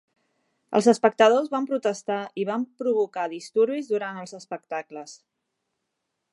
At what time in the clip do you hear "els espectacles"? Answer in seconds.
4.25-5.17